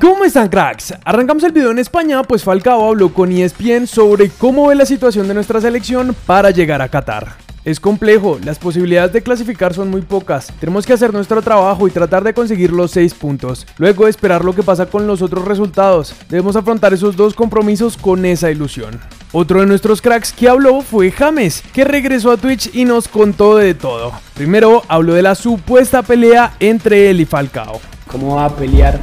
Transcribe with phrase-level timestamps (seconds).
[0.00, 0.94] ¿Cómo están cracks?
[1.04, 5.28] Arrancamos el video en España, pues Falcao habló con ESPN sobre cómo ve la situación
[5.28, 7.34] de nuestra selección para llegar a Qatar.
[7.66, 10.50] Es complejo, las posibilidades de clasificar son muy pocas.
[10.58, 13.66] Tenemos que hacer nuestro trabajo y tratar de conseguir los 6 puntos.
[13.76, 16.14] Luego esperar lo que pasa con los otros resultados.
[16.30, 18.98] Debemos afrontar esos dos compromisos con esa ilusión.
[19.32, 23.58] Otro de nuestros cracks que habló fue James, que regresó a Twitch y nos contó
[23.58, 24.12] de todo.
[24.32, 27.82] Primero habló de la supuesta pelea entre él y Falcao.
[28.06, 28.98] ¿Cómo va a pelear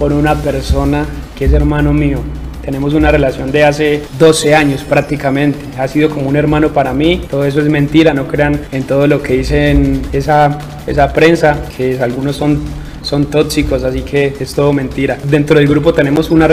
[0.00, 1.04] con una persona
[1.36, 2.20] que es hermano mío.
[2.64, 5.58] Tenemos una relación de hace 12 años prácticamente.
[5.78, 7.20] Ha sido como un hermano para mí.
[7.30, 8.14] Todo eso es mentira.
[8.14, 12.62] No crean en todo lo que dicen esa, esa prensa, que algunos son,
[13.02, 15.18] son tóxicos, así que es todo mentira.
[15.24, 16.48] Dentro del grupo tenemos una,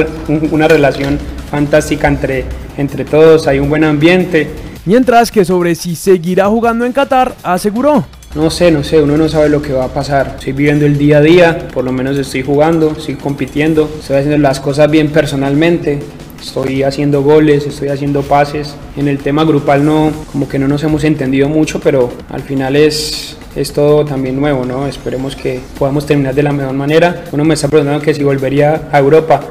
[0.51, 1.17] una relación
[1.49, 2.43] fantástica entre,
[2.77, 3.47] entre todos.
[3.47, 4.49] Hay un buen ambiente.
[4.83, 8.05] Mientras que sobre si seguirá jugando en Qatar, aseguró
[8.37, 10.35] no sé, no sé, uno no sabe lo que va a pasar.
[10.37, 14.37] Estoy viviendo el día a día, por lo menos estoy jugando, estoy compitiendo, estoy haciendo
[14.37, 15.99] las cosas bien personalmente,
[16.39, 18.75] estoy haciendo goles, estoy haciendo pases.
[18.95, 22.75] En el tema grupal no, como que no nos hemos entendido mucho, pero al final
[22.75, 24.85] es, es todo también nuevo, ¿no?
[24.85, 27.23] Esperemos que podamos terminar de la mejor manera.
[27.31, 29.41] Uno me está preguntando que si volvería a Europa,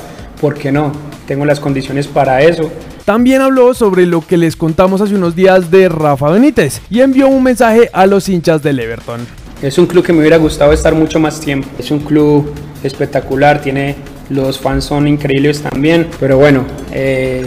[0.40, 0.92] ¿por qué no?
[1.26, 2.70] Tengo las condiciones para eso.
[3.06, 7.28] También habló sobre lo que les contamos hace unos días de Rafa Benítez y envió
[7.28, 9.20] un mensaje a los hinchas del Everton.
[9.62, 11.68] Es un club que me hubiera gustado estar mucho más tiempo.
[11.78, 13.94] Es un club espectacular, tiene
[14.28, 17.46] los fans son increíbles también, pero bueno, eh,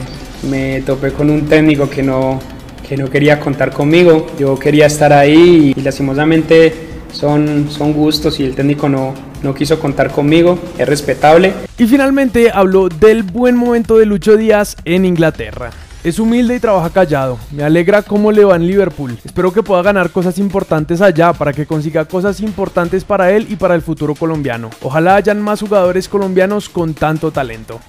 [0.49, 2.39] me topé con un técnico que no,
[2.87, 4.27] que no quería contar conmigo.
[4.39, 6.73] Yo quería estar ahí y lastimosamente
[7.11, 9.13] son, son gustos y el técnico no,
[9.43, 11.53] no quiso contar conmigo, es respetable.
[11.77, 15.71] Y finalmente habló del buen momento de Lucho Díaz en Inglaterra.
[16.01, 17.37] Es humilde y trabaja callado.
[17.51, 19.17] Me alegra cómo le va en Liverpool.
[19.25, 23.57] Espero que pueda ganar cosas importantes allá para que consiga cosas importantes para él y
[23.57, 24.69] para el futuro colombiano.
[24.81, 27.81] Ojalá hayan más jugadores colombianos con tanto talento.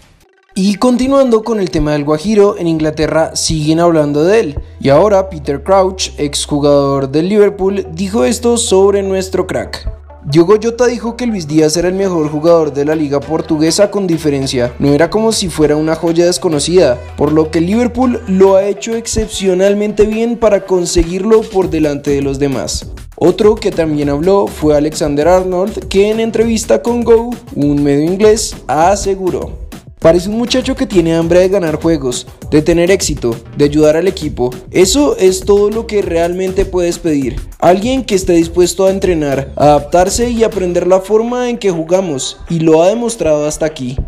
[0.56, 4.60] Y continuando con el tema del Guajiro, en Inglaterra siguen hablando de él.
[4.80, 9.99] Y ahora Peter Crouch, exjugador del Liverpool, dijo esto sobre nuestro crack.
[10.22, 14.06] Diogo Jota dijo que Luis Díaz era el mejor jugador de la liga portuguesa con
[14.06, 18.64] diferencia, no era como si fuera una joya desconocida, por lo que Liverpool lo ha
[18.64, 22.86] hecho excepcionalmente bien para conseguirlo por delante de los demás.
[23.16, 28.54] Otro que también habló fue Alexander Arnold, que en entrevista con Go, un medio inglés,
[28.66, 29.69] aseguró.
[30.00, 34.08] Parece un muchacho que tiene hambre de ganar juegos, de tener éxito, de ayudar al
[34.08, 34.48] equipo.
[34.70, 37.36] Eso es todo lo que realmente puedes pedir.
[37.58, 42.60] Alguien que esté dispuesto a entrenar, adaptarse y aprender la forma en que jugamos, y
[42.60, 43.98] lo ha demostrado hasta aquí.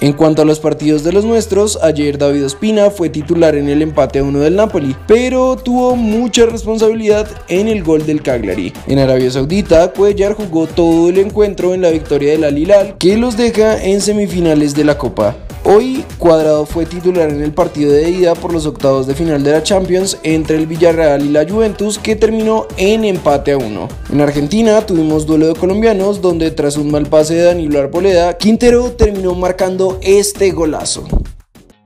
[0.00, 3.82] En cuanto a los partidos de los nuestros, ayer David Ospina fue titular en el
[3.82, 8.72] empate a uno del Napoli, pero tuvo mucha responsabilidad en el gol del Cagliari.
[8.86, 13.16] En Arabia Saudita, Cuellar jugó todo el encuentro en la victoria del Al Hilal, que
[13.16, 15.36] los deja en semifinales de la Copa.
[15.70, 19.52] Hoy Cuadrado fue titular en el partido de ida por los octavos de final de
[19.52, 23.86] la Champions entre el Villarreal y la Juventus que terminó en empate a uno.
[24.10, 28.92] En Argentina tuvimos duelo de colombianos donde tras un mal pase de Danilo Arboleda, Quintero
[28.92, 31.06] terminó marcando este golazo.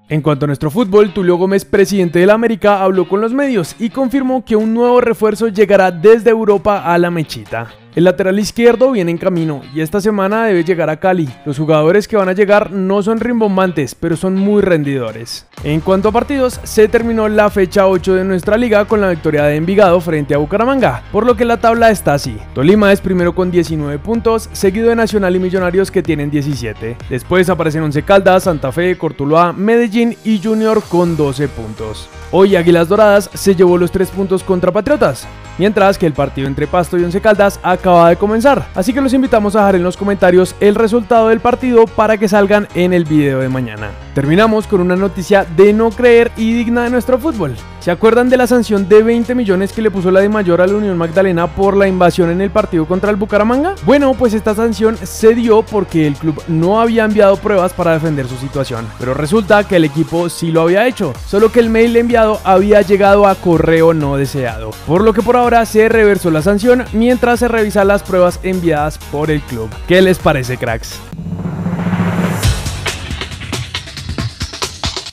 [0.08, 3.74] En cuanto a nuestro fútbol, Tulio Gómez, presidente de la América, habló con los medios
[3.80, 7.81] y confirmó que un nuevo refuerzo llegará desde Europa a la Mechita.
[7.94, 11.28] El lateral izquierdo viene en camino y esta semana debe llegar a Cali.
[11.44, 15.46] Los jugadores que van a llegar no son rimbombantes, pero son muy rendidores.
[15.62, 19.44] En cuanto a partidos, se terminó la fecha 8 de nuestra liga con la victoria
[19.44, 22.38] de Envigado frente a Bucaramanga, por lo que la tabla está así.
[22.54, 26.96] Tolima es primero con 19 puntos, seguido de Nacional y Millonarios que tienen 17.
[27.10, 32.08] Después aparecen Once Caldas, Santa Fe, Cortuluá, Medellín y Junior con 12 puntos.
[32.30, 35.28] Hoy Águilas Doradas se llevó los 3 puntos contra Patriotas,
[35.58, 38.68] mientras que el partido entre Pasto y Once Caldas acaba de comenzar.
[38.76, 42.28] Así que los invitamos a dejar en los comentarios el resultado del partido para que
[42.28, 43.90] salgan en el video de mañana.
[44.14, 47.56] Terminamos con una noticia de no creer y digna de nuestro fútbol.
[47.82, 50.68] ¿Se acuerdan de la sanción de 20 millones que le puso la de mayor a
[50.68, 53.74] la Unión Magdalena por la invasión en el partido contra el Bucaramanga?
[53.84, 58.28] Bueno, pues esta sanción se dio porque el club no había enviado pruebas para defender
[58.28, 61.96] su situación, pero resulta que el equipo sí lo había hecho, solo que el mail
[61.96, 66.40] enviado había llegado a correo no deseado, por lo que por ahora se reversó la
[66.40, 69.68] sanción mientras se revisan las pruebas enviadas por el club.
[69.88, 71.00] ¿Qué les parece, cracks?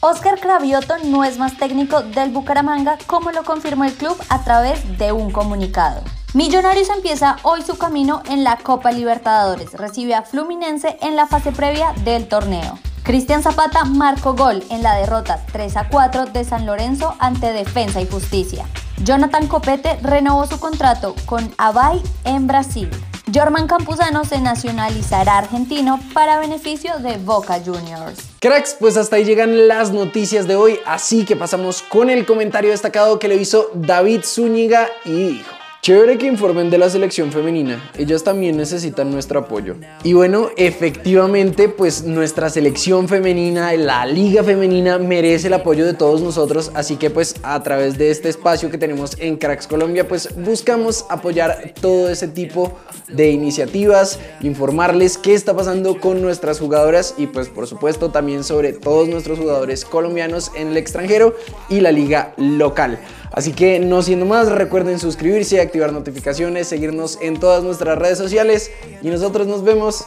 [0.02, 4.98] Oscar Cravioto no es más técnico del Bucaramanga como lo confirmó el club a través
[4.98, 6.02] de un comunicado.
[6.34, 9.74] Millonarios empieza hoy su camino en la Copa Libertadores.
[9.74, 12.80] Recibe a Fluminense en la fase previa del torneo.
[13.04, 18.00] Cristian Zapata marcó gol en la derrota 3 a 4 de San Lorenzo ante Defensa
[18.00, 18.66] y Justicia.
[19.04, 22.90] Jonathan Copete renovó su contrato con Abay en Brasil.
[23.34, 28.29] Jorman Campuzano se nacionalizará argentino para beneficio de Boca Juniors.
[28.42, 32.72] Cracks, pues hasta ahí llegan las noticias de hoy, así que pasamos con el comentario
[32.72, 35.59] destacado que le hizo David Zúñiga y dijo.
[35.82, 39.76] Chévere que informen de la selección femenina, ellas también necesitan nuestro apoyo.
[40.04, 46.22] Y bueno, efectivamente, pues nuestra selección femenina, la liga femenina merece el apoyo de todos
[46.22, 50.36] nosotros, así que pues a través de este espacio que tenemos en Cracks Colombia, pues
[50.36, 52.78] buscamos apoyar todo ese tipo
[53.08, 58.74] de iniciativas, informarles qué está pasando con nuestras jugadoras y pues por supuesto también sobre
[58.74, 61.36] todos nuestros jugadores colombianos en el extranjero
[61.70, 63.00] y la liga local.
[63.32, 68.72] Así que no siendo más, recuerden suscribirse, activar notificaciones, seguirnos en todas nuestras redes sociales
[69.02, 70.06] y nosotros nos vemos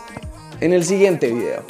[0.61, 1.65] en el siguiente video.